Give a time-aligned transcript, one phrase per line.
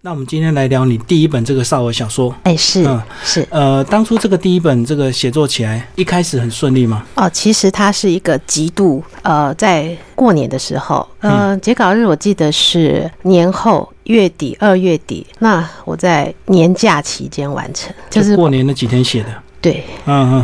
[0.00, 2.32] 那我们今天来聊你第一本这个少儿小说。
[2.44, 7.04] 哎，是嗯是呃，当初这个第一本这个写作起来，一开始很顺利吗？
[7.16, 19.42] 哦，其实它是一个极度呃，在过年的时候，呃，截稿日我记得是年后月底二月底，那我在年假期间完成，就是过年那几天写的。
[19.60, 19.84] 对。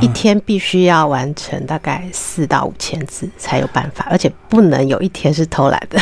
[0.00, 5.98] 一天必须要完成大概四到五千字才有办法，而且不能有一天是偷懒的，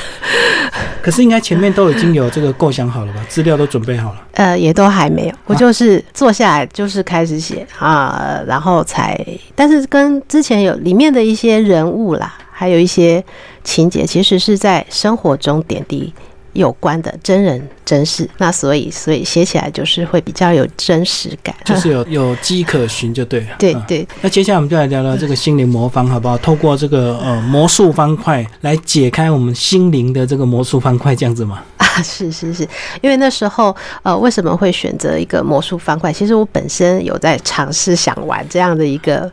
[1.03, 3.25] 可是应该前面都已经有这个 构想好了吧？
[3.29, 4.23] 资料都准备好了。
[4.33, 9.19] 呃，也都还没有，我就是坐下来就是开始写啊，然后才，
[9.55, 13.22] 但是跟之前有里面的一些人物啦，还有一些
[13.63, 16.13] 情节，其实是在生活中点滴
[16.53, 23.47] 有关的真人真事，那所以所以写起来就是会比较有真实感，就是有有迹可循就对了。
[23.47, 26.37] 嗯对对，那接下来我们就来聊聊这个心灵魔方，好不好？
[26.39, 31.63] 透过这个呃魔术方块来解开我们心灵的这个魔术方块，这样子吗？
[31.77, 32.67] 啊，是是是，
[33.00, 36.12] 因为那时候呃，为什么会选择一个魔术方块？
[36.12, 39.31] 其实我本身有在尝试想玩这样的一个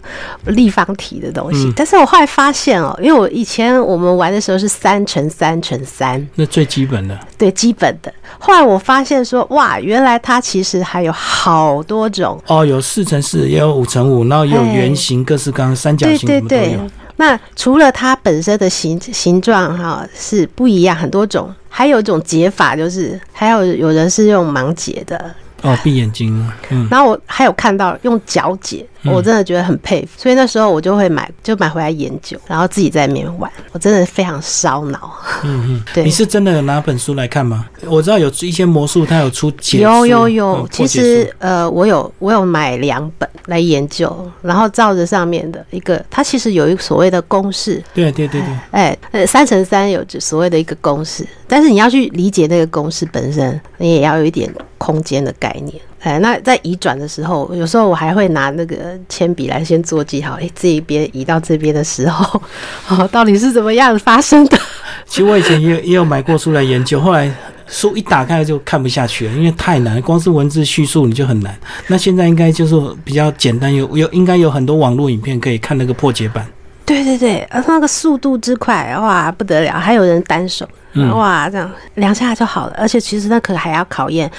[0.48, 7.20] 立方体的东西，嗯但是我后来发现哦，因为我以前我们玩的时候是三乘三乘三，那最基本的。
[7.38, 8.14] 对基本的。
[8.38, 12.42] 后来我发现说，哇，原来它其实还有好多种。
[12.48, 25.30] 哦，有四乘四，也有五乘五，然后也有圆形、各式各样、三角形，对对什么都有。，那除了它本身的形形状哈是不一样，很多种，还有一种解法就是，还有有人是用盲解的，
[25.62, 35.12] 哦，闭眼睛，嗯，然后我还有看到用脚解，嗯我真的觉得很佩服，所以那时候我就会买，就买回来研究，然后自己在里面玩，我真的非常烧脑。
[35.44, 36.04] 嗯嗯， 对。
[36.04, 37.66] 你是真的有拿本书来看吗？
[37.86, 55.82] 我知道有一些魔术，它有出解有有有，嗯其实呃，我有我有买两本来研究，然后照着上面的一个，它其实有一个所谓的公式，对对对对，哎，呃，三乘三有所谓的一个公式，但是你要去理解那个公式本身，你也要有一点空间的概念。
[56.00, 60.36] 哎，那在移转的时候，有时候我还会拿那个铅笔来先做记号。
[60.36, 62.42] 哎，这一边移到这边的时候，
[62.88, 64.58] 哦，到底是怎么样发生的？
[65.06, 67.30] 其实我以前也有也有买过书来研究，后来
[67.68, 71.54] 书一打开就看不下去了，因为太难，光是文字叙述你就很难。
[71.88, 76.46] 那现在应该就是比较简单，有有应该有很多网络影片可以看那个破解版。
[76.86, 79.74] 对对对，呃那个速度之快，哇，不得了！
[79.74, 82.76] 还有人单手，嗯哇，这样两下就好了。
[82.78, 84.30] 而且其实那可还要考验，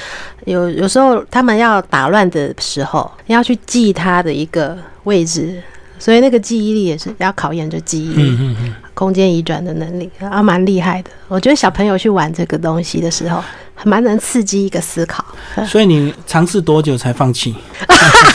[0.47, 5.63] 有有时候他们要打乱的时候，你要去记他的一个位置，
[5.99, 11.11] 所以那个记忆力也是要考验这记忆力、嗯嗯嗯，空间移转的能力，啊，蛮厉害的。
[11.29, 13.43] 我觉得小朋友去玩这个东西的时候，
[13.75, 15.25] 还蛮能刺激一个思考。
[15.67, 17.55] 所以你尝试多久才放弃？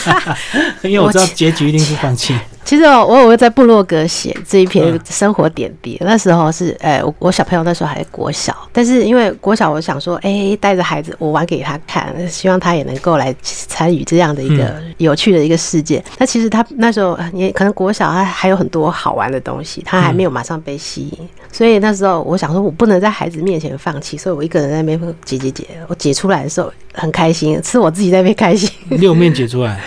[0.82, 2.34] 因为我知道结局一定是放弃。
[2.66, 16.04] 其实我我有在部落格写这一篇嗯生活点滴，那时候是，哎，我我小朋友那时候还国小，但是因为国小，我想说，哎、带着孩子我玩给他看，希望他也能够来参与这样的一个有趣的一个世界。
[16.18, 28.68] 那其实他那时候也可能国小，他还有很多好玩的东西，他还没有马上被吸引，所以那时候我想说，我不能在孩子面前放弃，所以我一个人在那边解解解，我解出来的时候很开心，是我自己在那边开心。
[28.88, 29.80] 六面解出来，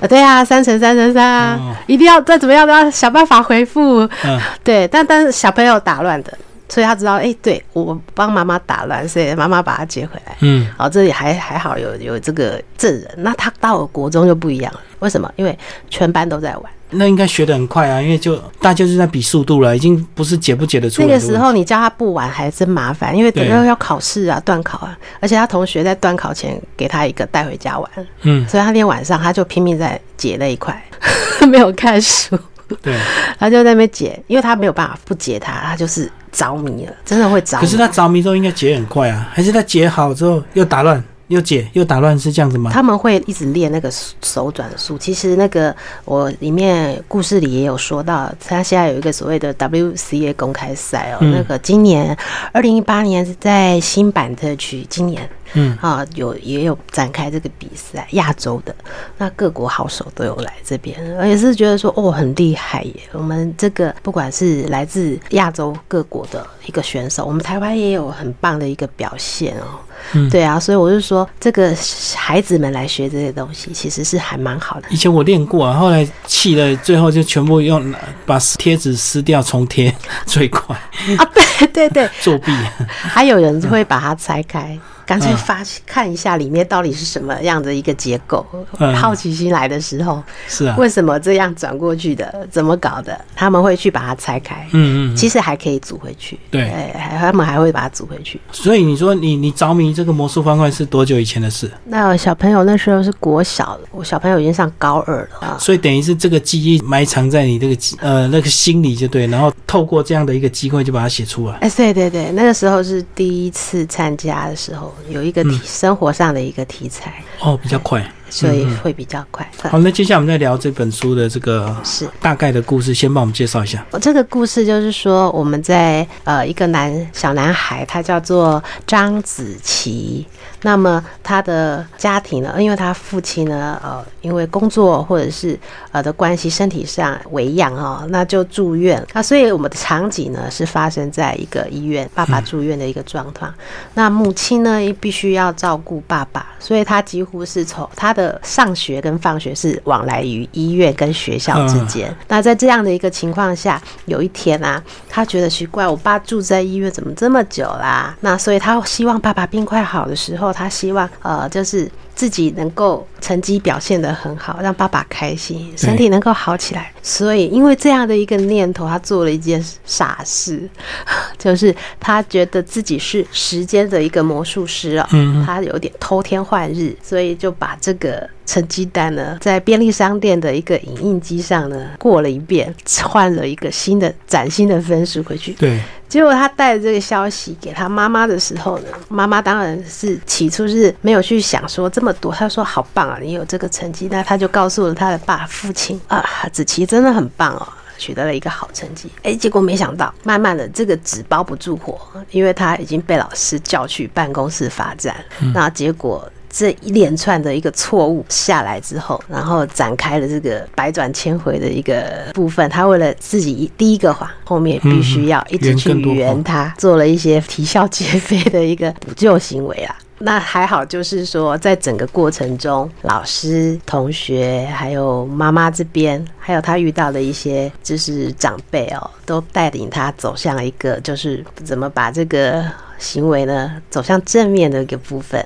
[0.00, 4.00] 呃，对啊，三乘三乘三啊，哦一定要再怎么样都要想办法回复。
[4.24, 6.36] 嗯， 对，但但是小朋友打乱的，
[6.68, 10.36] 所以他知道，哎、对我帮妈妈打乱，所以妈妈把他接回来。
[10.40, 14.80] 嗯，哦，这里还还好有有这个证人，那他到了国中就不一样了。
[14.98, 15.30] 为什么？
[15.36, 15.56] 因为
[15.90, 16.64] 全班都在玩。
[16.94, 21.08] 那应该学得很快啊，因为就大家就是在比速度了，已经不是解不解得出来。
[21.08, 27.90] 那个时候你叫他不玩还真麻烦，因为等对到要考试啊、断考啊，而且他同学在断考前给他一个带回家玩，
[28.22, 30.82] 嗯，所以他那天晚上他就拼命在解那一块，
[31.48, 32.38] 没有看书。
[32.82, 32.98] 对。
[33.38, 37.60] 他就在那边解，因为他没有办法不解他，他就是着迷了，真的会着迷。
[37.60, 42.70] 可是他着迷之后应该解很快啊，还是他解好之后又打乱，又解又打乱，是这样子吗？
[42.72, 43.90] 他们会一直练那个
[44.22, 44.98] 手转速。
[44.98, 45.74] 其实那个
[46.04, 52.16] 我里面故事里也有说到，他现在有一个所谓的 WCA 公开赛哦，嗯那个今年
[52.52, 58.74] 二零一八年是在新版特区，今年嗯啊有也有展开这个比赛，亚洲的
[59.16, 62.94] 那各国好手都有来这边，而且是觉得说哦很厉害耶。
[63.12, 69.80] 我们这个不管是来自亚洲各国的一个选手，我们台湾也有很棒的一个表现哦。
[70.12, 71.74] 嗯对啊，所以我就说，这个
[72.14, 74.88] 孩子们来学这些东西，其实是还蛮好的。
[74.90, 77.92] 以前我练过啊，后来气了，最后就全部用
[78.26, 79.94] 把贴纸撕掉重贴
[80.26, 80.76] 最快，
[81.18, 82.52] 啊，对对对， 作弊。
[82.86, 88.44] 还有人会把它拆开，干脆发看一下里面到底是什么样的一个结构。
[88.78, 92.46] 嗯好奇心来的时候，是啊，为什么这样转过去的？
[92.50, 93.18] 怎么搞的？
[93.34, 94.66] 他们会去把它拆开。
[94.72, 98.40] 嗯嗯，其实还可以组回去，对哎，还他们还会把它组回去。
[98.52, 101.70] 所以你说你你着迷这个魔术方块是多久以前的事？
[101.84, 105.56] 那小朋友那时候是国小了，我小朋友已经上高二了啊。
[105.58, 111.54] 所以等于是这个记忆埋藏在你这个记呃那个心里就对，然后透过这样的一个机会就把它写出来。
[111.56, 118.04] 哎，对对对，那个时候是第一次参加的时候，有一个题、生活上的一个题材，哦，比较快。
[118.30, 119.48] 所以会比较快。
[119.70, 123.86] 好，那接下来我们再聊这本书的这个是大概的故事，先帮我们介绍一下。
[123.92, 130.26] 我这个故事就是说，我们在呃一个男小男孩，他叫做张子琪。
[130.64, 135.58] 那么他的家庭呢，因为他父亲呢，呃，因为工作或者是
[135.92, 139.22] 呃的关系，身体上为恙哦，那就住院啊。
[139.22, 143.52] 所以我们的场景呢是发生在一个医院，爸爸住院的一个状况。
[143.92, 152.10] 那母亲呢必须要照顾爸爸，所以他几乎是从他的上学跟放学是往来于医院跟学校之间。
[152.28, 158.16] 那在这样的一个情况下，有一天啊，他觉得奇怪，我爸住在医院怎么这么久啦？
[158.20, 161.90] 那所以他希望爸爸病快好的时候，他希望呃就是。
[162.14, 166.92] 自己能够成绩表现得很好，让爸爸开心，身体能够好起来。
[167.02, 170.68] 所以，因为这样的一个念头，他做了一件傻事，
[171.38, 185.52] 就是他觉得自己是时间的一个魔术师啊、嗯他有点偷天换日，所以就把这个成绩单呢，在便利商店的一个影印机上呢过了一遍，换了一个新的崭新的分数回去。
[185.54, 185.78] 对，
[186.08, 196.22] 结果他带着这个消息给他妈妈的时候呢，妈妈当然是起初是没有去想说这么多，他说好棒啊，你有这个成绩，那他就告诉了他的爸父亲啊，
[196.52, 197.66] 子琪真的很棒哦。
[197.96, 201.98] 取得了一个好成绩，哎，结果没想到，慢慢的这个纸包不住火，
[202.30, 205.16] 因为他已经被老师叫去办公室罚站，
[205.54, 206.30] 那结果。
[206.56, 212.70] 这一连串的一个错误下来之后，然后展开了这个百转千回的一个部分。
[212.70, 219.96] 他为了自己第一个谎，后面必须要一直去圆他，做了一些啼笑皆非的一个补救行为啊。
[220.24, 232.64] 那还好，就是说，在整个过程中，老师、同学，还有妈妈这边，还有他遇到的一些就是长辈哦，都带领他走向一个，就是怎么把这个
[232.96, 235.44] 行为呢走向正面的一个部分。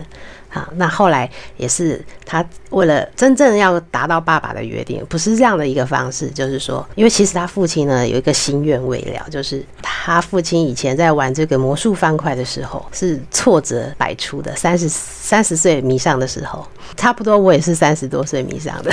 [0.51, 16.67] 好，那后来也是他为了真正要达到爸爸的约定，不是这样的一个方式，就是说，因为其实他父亲呢有一个心愿未了，就是他父亲以前在玩这个魔术方块的时候是挫折百出的，三十三十岁迷上的时候，
[16.97, 18.91] 差不多我也是三十多岁迷上的，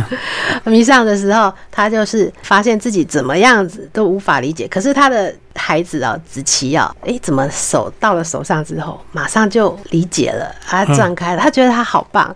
[0.64, 5.34] 迷上的时候，他就是发现自己怎么样子都无法理解，可是他的。
[5.64, 12.34] 孩子啊，子琪啊，诶，怎么手到了手上之后，马上就理解了，他转开了，他觉得他好棒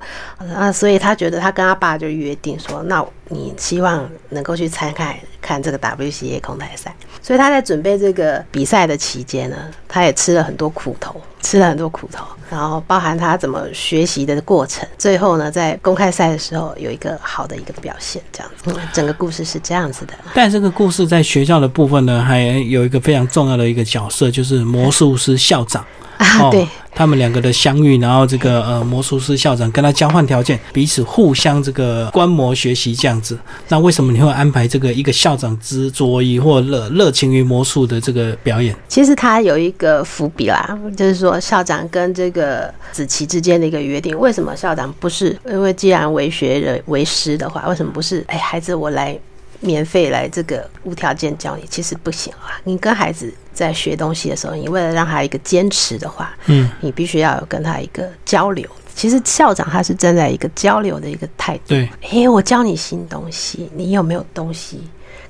[0.55, 5.13] 啊，所以他觉得他跟他爸就约定说，那你希望能够去参看
[5.47, 9.57] 看这个 WCA 空台赛，所以他在准备这个比赛的期间呢，
[9.87, 20.15] 他也吃了很多苦头，吃了很多苦头，然后包含他怎么学习的过程，最后呢，在公开赛的时候有一个好的一个表现，这样子，整个故事是这样子的。
[20.35, 25.85] 但这个故事在学校的部分呢，还有一个非常重要的一个角色，就是魔术师校长。
[26.19, 33.39] 啊，对，他们两个的相遇，然后这个呃魔术师校长跟他交换条件，彼此互相这个观摩学习这样子。
[33.69, 38.75] 那为什么你会安排这个一个校长执着于或热热情于魔术的这个表演？
[38.89, 44.19] 其实他有一个伏笔啦，就是说校长跟这个子琪之间的一个约定。
[44.19, 45.37] 为什么校长不是？
[45.51, 48.25] 因为既然为学人为师的话，为什么不是？
[48.29, 49.19] 哎，孩子，我来。
[49.67, 52.57] 免费来这个无条件教你，其实不行啊！
[52.65, 58.67] 你跟孩子在学东西的时候，你为了让他一个坚持的话，嗯，你必须要有跟他一个交流。
[58.95, 61.65] 其实校长他是站在一个交流的一个态度。
[61.69, 64.81] 对，哎，我教你新东西，你有没有东西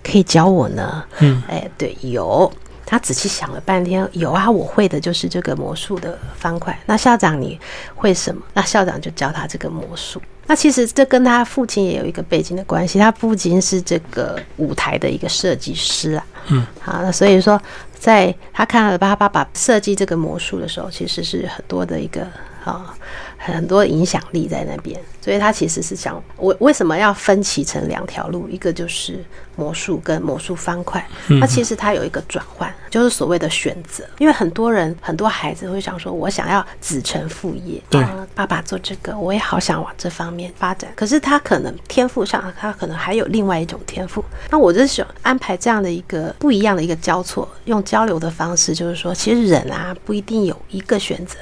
[0.04, 1.02] 可以教我呢？
[1.18, 2.52] 嗯，哎，对，有。
[2.86, 6.78] 他仔细想了半天，有啊，我会的就是这个魔术的方块。
[6.86, 7.60] 那校长你
[7.96, 8.40] 会什么？
[8.54, 10.22] 那校长就教他这个魔术。
[10.46, 16.26] 那其实这跟他父亲也有一个背景的关系，他父亲是这个舞台的一个设计师啊。
[16.46, 17.60] 嗯，好，那所以说，
[17.98, 22.24] 在他看到他爸爸设计这个魔术的时候，其实是很多的一个
[22.64, 22.94] 啊
[23.36, 25.00] 很多影响力在那边。
[25.26, 28.48] 所以他其实是想，我为什么要分歧成两条路？
[28.48, 29.24] 一个就是
[29.56, 31.04] 魔术跟魔术方块。
[31.40, 34.04] 那其实它有一个转换，就是所谓的选择。
[34.18, 38.06] 因为很多人很多孩子会想说，我想要子承父业，对，
[38.36, 40.92] 爸爸做这个，我也好想往这方面发展。
[40.94, 44.24] 可是他可能天赋上，他可能还有另外一种天赋。
[44.48, 51.34] 那我就想安排这样的一个不一样的一个交错，用交流的方式，就是说，其实人啊不一定有一个选择。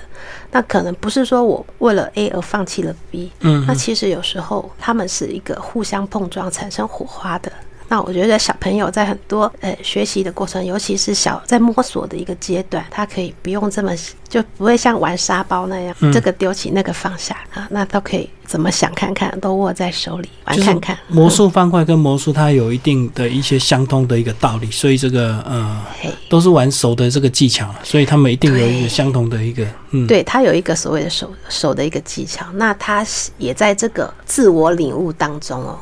[0.51, 7.53] 那可能不是说我为了 A 而放弃了 B，嗯其实有时候他们是一个互相碰撞产生火花的。
[7.89, 13.93] 那我觉得小朋友在很多呃学习的过程，尤其是小在摸索的一个阶段，他可以不用这么
[14.29, 16.13] 就不会像玩沙包那样，嗯。
[16.13, 20.97] 这个丢起那个放下啊，那都可以怎么想看看，都握在手里玩看看。
[21.09, 33.05] 魔术方块跟魔术它有一定的一些相通的一个道理，所以这个呃嘿，都是玩手的这个技巧，所以他们一定有一个相同的一个嗯，对他有一个所谓的手手的一个技巧，那他
[33.39, 35.79] 也在这个自我领悟当中哦，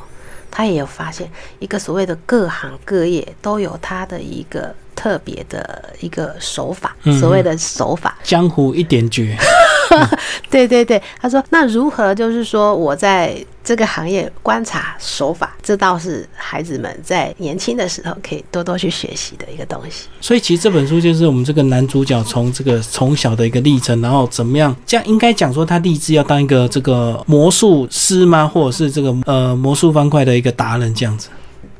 [0.52, 1.28] 他也有发现
[1.58, 8.16] 一个所谓的各行各业都有他的一个特别的一个手法，嗯所谓的手法。
[8.22, 9.36] 江湖一点绝，
[10.48, 20.06] 对对对，他说那如何就是说我在这个行业观察手法，这倒是孩子们在年轻的时候可以多多去学习的一个东西。
[20.20, 31.28] 所以其实这本书就是我们这个男主角从这个从小的一个历程，然后怎么样，这样应该讲说他立志要当一个这个魔术师吗，或者是这个呃魔术方块的一个达人这样子。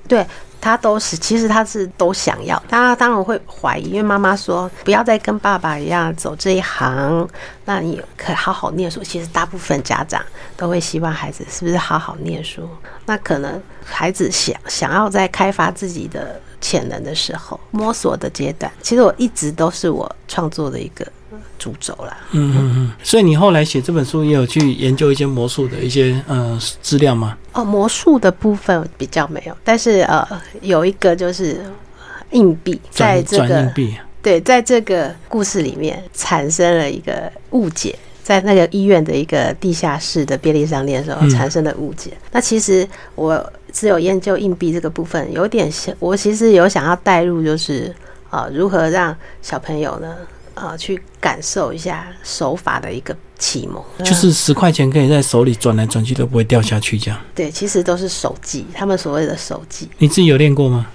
[0.08, 0.26] 对
[0.62, 7.28] 他都是，其实他是都想要，他当然会怀疑，因为妈妈说不要再跟爸爸一样走这一行，
[7.64, 9.02] 那你可好好念书。
[9.02, 10.22] 其实大部分家长
[10.56, 12.68] 都会希望孩子是不是好好念书。
[13.04, 21.04] 那可能孩子想想要在开发自己的潜能的时候，摸索的阶段，其实我一直都是我创作的一个
[21.58, 22.16] 主轴啦。
[22.32, 22.92] 嗯嗯嗯。
[23.02, 27.36] 所以你后来写这本书也有去研究一些魔术的一些呃资料吗？
[27.52, 30.26] 哦，魔术的部分比较没有，但是呃，
[30.60, 31.60] 有一个就是
[32.30, 33.94] 硬币，在这个硬币。
[34.22, 42.12] 对，在这个故事里面产生了一个误解，在那个医院的一个地下室的便利商店的时候嗯产生的误解。
[42.30, 47.92] 那其实我只有研究硬币这个部分，有点像我其实有想要带入，就是
[48.30, 50.14] 呃如何让小朋友呢
[50.54, 57.20] 呃去感受一下手法的一个启蒙，就是十块钱可以在手里转来转去都不会掉下去，这样。
[57.34, 60.86] 对，其实都是手技，他们所谓的手技，你自己有练过吗？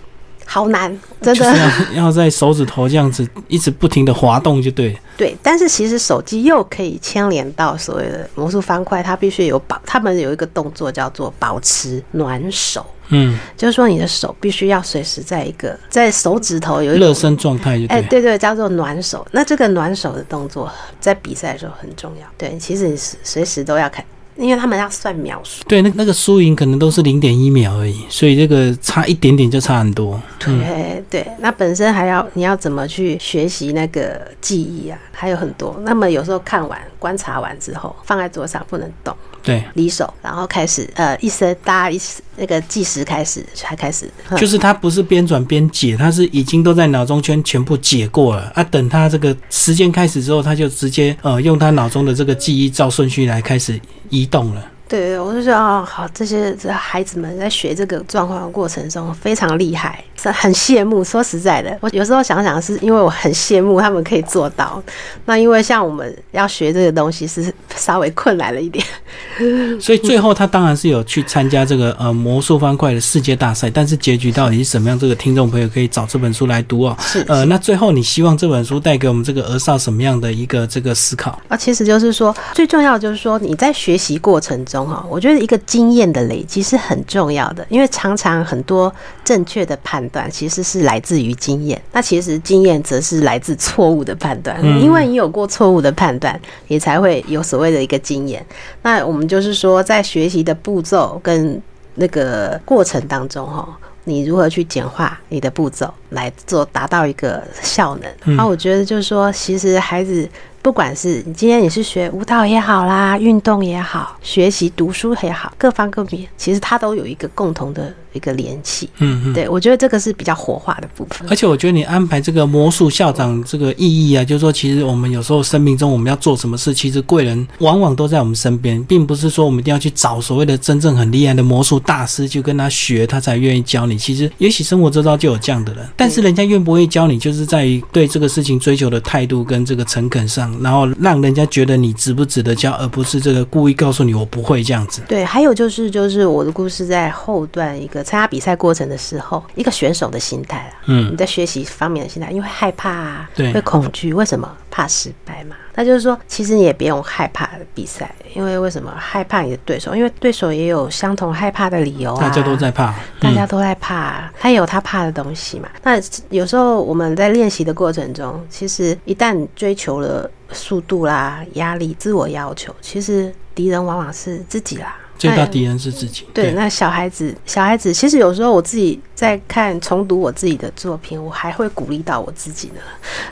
[0.50, 0.90] 好难，
[1.22, 1.58] 真就是的。
[1.94, 4.98] 要要在手指头这样子一直不停的滑动就对。
[5.18, 17.08] 对，但是其实手机又可以牵连到所谓的魔术方块，它必须有保，他们有一个动作叫做保持暖手，嗯，就是说你的手必须要随时在一个在手指头有一种。
[17.08, 18.08] 热身状态哎，了。
[18.08, 19.28] 对对，叫做暖手。
[19.32, 22.28] 那这个暖手的动作在比赛的时候很重要。
[22.38, 24.06] 对，其实你随随时都要看，
[24.38, 25.64] 因为他们要算秒数。
[25.68, 30.22] 对，那那个输赢可能都是零点一秒而已，所以这个差一点点就差很多。
[30.40, 35.76] 对对，那本身还要你要怎么去学习那个记忆啊，还有很多。
[35.84, 39.16] 那么有时候看完观察完之后，放在桌上不能动。
[39.44, 42.00] 对，离手，然后开始呃一声大家一
[42.36, 48.64] 那个计时开始才开始，嗯就是他不是边转边解，他是已经都在脑中圈全部解过了啊。
[48.66, 53.80] 等他这个时间开始之后，他就直接呃用他脑中的这个记忆照顺序来开始
[54.10, 54.72] 移动了。
[54.88, 61.04] 对，我就说啊，好，这些这孩子们在学这个状况的过程中非常厉害，很羡慕。
[61.04, 64.82] 说实在的，我有时候想想，是因为我很羡慕他们可以做到。
[65.26, 68.86] 那因为像我们要学这个东西是稍微困难了一点。
[69.80, 74.98] 所以最后他当然是有去参加这个呃魔术方块的世界大赛，但是结局到底是什么样？
[74.98, 76.96] 这个听众朋友可以找这本书来读哦。
[77.00, 81.40] 是呃，那最后你希望这本书带给我们这个儿少什么样的一个这个思考？
[81.48, 88.94] 啊，其实就是说，最重要的就是说，你在学习过程中哈，我觉得一个经验的累积是很重要的，因为常常很多
[89.24, 98.46] 正确的判断其实是来自于经验，那其实经验则是来自错误的判断，嗯因为你有过错误的判断，你才会有所谓的一个经验。
[98.82, 101.62] 那我们就是说，在学习的步骤跟
[101.96, 103.68] 那个过程当中哈。
[104.10, 108.10] 你如何去简化你的步骤来做达到一个效能？
[108.24, 110.26] 嗯啊，我觉得就是说，其实孩子
[110.62, 118.90] 不管是你今天你是学舞蹈也好啦，运动也好，学习读书也好，各方各面，其实它都有一个共同的一个联系。
[119.00, 119.34] 嗯嗯。
[119.34, 121.28] 对我觉得这个是比较活化的部分。
[121.30, 133.98] 而且我觉得你安排这个魔术校长这个意义啊，就是说，其实我们有时候生命中我们要做什么事，其实贵人往往都在我们身边，并不是说我们一定要去找所谓的真正很厉害的魔术大师去跟他学，他才愿意教你。
[133.98, 145.02] 其实也许生活周遭就有这样的人，但是人家愿不愿意教你，就是在于对这个事情追求的态度跟这个诚恳上，然后让人家觉得你值不值得教，而不是这个故意告诉你我不会这样子。
[145.08, 155.56] 对，还有就是就是我的故事在后段一个参加比赛过程的时候，一个选手的心态啊，嗯你在学习方面的心态，因为害怕啊，对会恐惧，为什么怕失败嘛？
[155.76, 159.96] 那就是说，其实你也不用害怕比赛，因为为什么害怕你的对手？
[159.96, 165.70] 因为对手也有相同害怕的理由啊，大家都在怕，嗯、大家都在怕，他也有他怕的东西嘛。
[165.84, 174.96] 那有时候我们在练习的过程中，其实一旦追求了速度啦、压力、自我要求，其实敌人往往是自己啦。
[175.18, 176.26] 最大敌人是自己。
[176.34, 182.82] 对，那小孩子，小孩子，其实有时候我自己在看重读我自己的作品，我还会鼓励到我自己呢。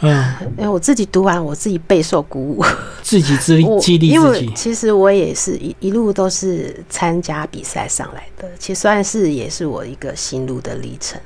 [0.01, 2.65] 嗯， 因为我自己读完，我自己备受鼓舞，
[3.01, 3.38] 自己
[3.80, 4.51] 激励自己。
[4.56, 11.20] 其实我也是一一路都是参加比赛上来的，其实算是也是我一个心路的历程。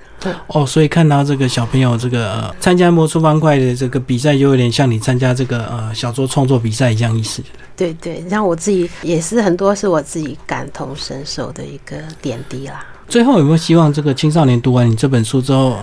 [0.48, 7.42] 哦，所以看到这个小朋友这个呃参加魔术方块的这个比赛，就有点像你参加这个呃小说创作比赛一样意思。
[7.76, 12.86] 对对，让我自己也是很多是我自己感同身受的一个点滴啦。
[13.08, 15.76] 最后有没有希望这个青少年读完你这本书之后，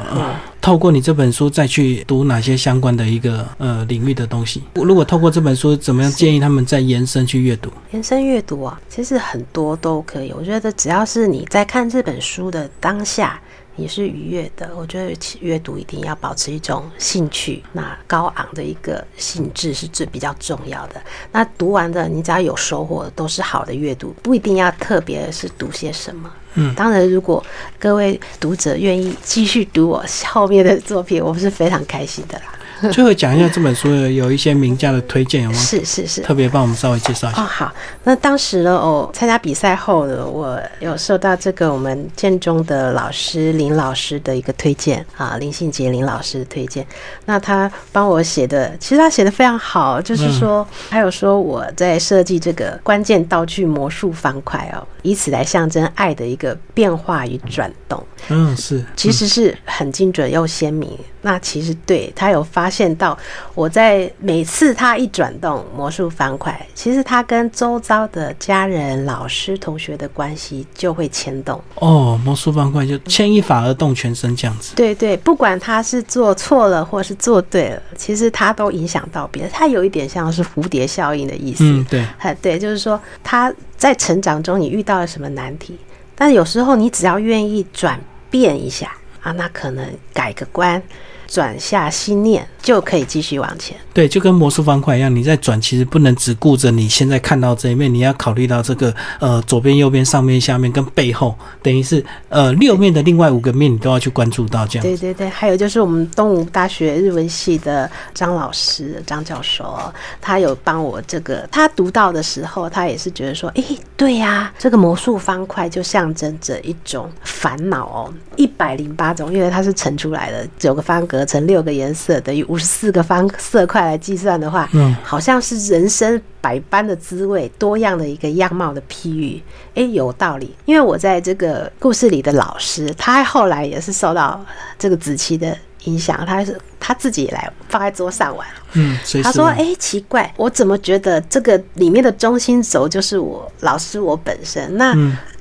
[0.61, 4.63] 透过你这本书再去读哪些相关的一个呃领域的东西？
[4.75, 7.69] 如果透过这本书，怎么样建议他们再延伸去阅读？
[7.91, 10.33] 延伸阅读啊，其实很多都可以。
[10.33, 13.41] 我觉得只要是你在看这本书的当下。
[13.77, 21.01] 也是愉悦的，我觉得阅读一定要保持一种兴趣，那高昂的一个兴致是最比较重要的。
[21.31, 26.31] 那读完的，你只要有收获，都是好的阅读，不一定要特别是读些什么。
[26.55, 27.45] 嗯，当然，如果
[27.79, 32.45] 各位读者愿意继续读我后面的作品，我是非常开心的啦。
[32.93, 35.57] 最后讲一下这本书有一些名家的推荐有吗？
[35.57, 37.43] 是是是，特别帮我们稍微介绍一下。
[37.43, 37.73] 哦，好。
[38.05, 46.87] 那当时呢，我参加比赛后呢，我有受到这个我们建中的老师林老师的一个推荐啊，林信杰林老师的推荐。
[47.25, 58.03] 那他帮我写的，其实他写的非常好，就是说，还有说我在设计这个关键道具魔术方块哦，以此来象征爱的一个变化与转动。
[58.29, 60.99] 嗯，是，其实是很精准又鲜明。
[61.23, 63.17] 那其实对他有发现到，
[63.55, 71.61] 我在每次他一转动魔术方块，其实他跟周遭的家人、老师、同学的关系就会牵动。
[71.77, 74.75] 哦，魔术方块就牵一发而动全身这样子。
[74.77, 79.51] 对对，不管他是做错了或是做对了，其实他都影响到别人。
[79.53, 81.65] 他有一点像是蝴蝶效应的意思。
[81.65, 82.07] 嗯，对，
[82.41, 85.79] 对，就是说他在成长中你遇到了什么难题，
[86.15, 88.93] 但有时候你只要愿意转变一下
[89.23, 90.83] 啊，那可能改个观。
[91.29, 93.77] 转下心念就可以继续往前。
[93.95, 104.83] 对，就跟魔术方块一样，你在转，其实不能只顾着你现在看到这一面，你要考虑到这个呃左边、右边、上面、下面跟背后，等于是呃六面的另外五个面，你都要去关注到这样。
[104.83, 109.79] 对对对，还有就是我们东吴大学日文系的张老师张教授，
[110.21, 113.63] 他有帮我这个，他读到的时候，他也是觉得说，哎，
[113.97, 121.25] 对呀，这个魔术方块就象征着一种烦恼哦，一百零八种，因为它是乘出来的九个方格。
[121.25, 129.43] 乘六个颜色等于五十四个方色块来计算的话，嗯，好像是人生百般的滋味，多样的一个样貌的譬喻。
[129.75, 130.55] 哎，有道理。
[130.65, 134.45] 因为我在这个故事里的老师，他后来也是受到
[134.79, 138.47] 这个子期的影响，他是他自己来放在桌上玩。
[138.73, 144.77] 嗯，他说：“哎，奇怪，我怎么觉得这个里面的中心轴就是我老师我本身？
[144.77, 144.95] 那。”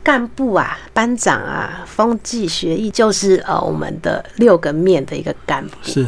[0.05, 5.71] 干部啊，班长啊，风纪学艺就是呃我们的六个面的一个干部。
[5.81, 6.05] 是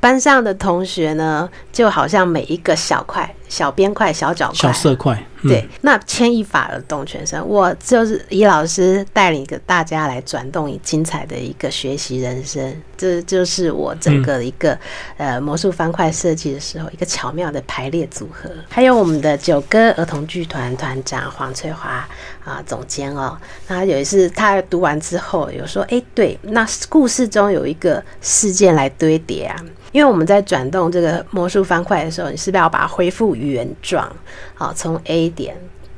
[0.00, 5.22] 班上的同学呢，就好像每一个小块、小边块、小角块、小色块。
[5.42, 12.76] 对，那牵一发而动全身，我就是以老师带领个大家来转动，以精彩的一个学习人生。
[12.94, 14.78] 这就是我整个一个
[15.16, 18.50] 呃魔术方块设计的时候一个巧妙的排列组合。
[18.68, 22.06] 还有我们的九歌儿童剧团团长黄翠华
[22.44, 23.34] 啊，总监哦，
[23.66, 29.56] 那有一次他读完之后有说，哎，对，那故事中有一个事件来堆叠啊。
[29.92, 34.10] 因为我们在转动这个魔术方块的时候，你是不是要把它恢复原状？
[34.54, 35.56] 好，从 A 点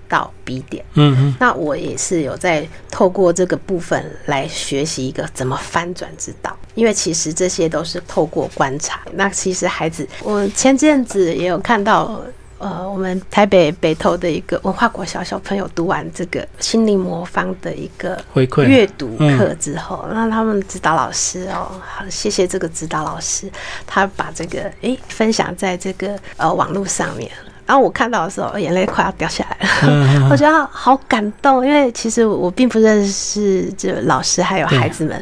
[0.08, 0.84] 到 B 点。
[0.94, 1.34] 嗯嗯。
[1.40, 6.56] 那我也是有在透过这个部分来学习一个怎么翻转之道。
[6.74, 9.00] 因为其实这些都是透过观察。
[9.12, 12.22] 那其实孩子，我前阵子也有看到。
[12.62, 18.62] 呃，我们台北北投的一个文化国小小朋友读完这个心灵魔方的一个回馈。
[18.62, 23.50] 阅读课之后，那他们指导老师哦，好谢谢这个指导老师，
[23.84, 27.28] 他把这个诶分享在这个呃网络上面，
[27.66, 35.20] 然后我看到的时候，眼泪快要掉下来了， 我觉得好感动，因为其实我并不认识这老师还有孩子们。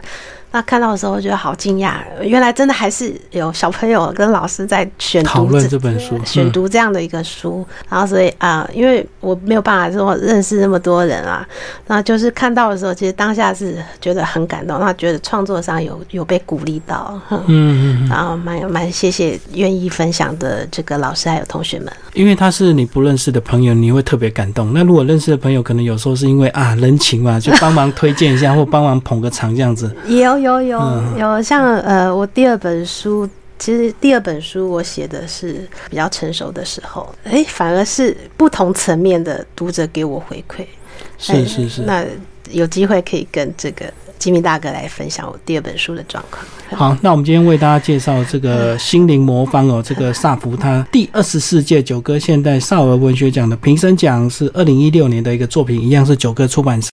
[0.52, 7.64] 那看到的时候，我觉得好惊讶，原来真的还是有小朋友跟老师在选讨论这本书，选读这样的一个书。
[7.88, 11.46] 然后所以啊，因为我没有办法说认识那么多人啊，
[11.86, 21.92] 那就是看到的时候，其实当下是觉得很感动，那觉得创作上有有被鼓励到，嗯嗯，然后蛮蛮谢谢愿意分享的这个老师还有同学们。
[22.12, 24.72] 因为他是你不认识的朋友，你会特别感动。
[24.74, 29.88] 那如果认识的朋友，可能有时候是因为啊人情嘛，就帮忙推荐一下或帮忙捧个场这样子。
[30.08, 30.39] 也有。
[30.40, 30.78] 有有
[31.18, 40.64] 有，像呃，我第二本书其实第二本书我写的是比较成熟的时候，哎，反而是不同层面的读者给我回馈。
[41.18, 41.82] 是是是。
[41.82, 42.04] 那
[42.50, 43.84] 有机会可以跟这个
[44.18, 46.44] 吉米大哥来分享我第二本书的状况。
[46.72, 56.88] 好，那我们今天为大家介绍这个心灵魔方哦，这个萨福他第二十四届九歌现代少儿文学奖的评审奖是二零一六年的一个作品，一样是九歌出版社。